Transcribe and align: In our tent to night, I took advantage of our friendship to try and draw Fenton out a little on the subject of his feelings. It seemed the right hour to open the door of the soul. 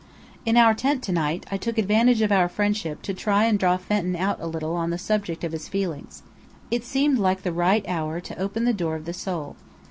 In 0.47 0.57
our 0.57 0.73
tent 0.73 1.03
to 1.03 1.11
night, 1.11 1.45
I 1.51 1.57
took 1.57 1.77
advantage 1.77 2.23
of 2.23 2.31
our 2.31 2.49
friendship 2.49 3.03
to 3.03 3.13
try 3.13 3.43
and 3.45 3.59
draw 3.59 3.77
Fenton 3.77 4.15
out 4.15 4.39
a 4.39 4.47
little 4.47 4.75
on 4.75 4.89
the 4.89 4.97
subject 4.97 5.43
of 5.43 5.51
his 5.51 5.67
feelings. 5.67 6.23
It 6.71 6.83
seemed 6.83 7.19
the 7.23 7.53
right 7.53 7.85
hour 7.87 8.19
to 8.19 8.39
open 8.39 8.65
the 8.65 8.73
door 8.73 8.95
of 8.95 9.05
the 9.05 9.13
soul. 9.13 9.57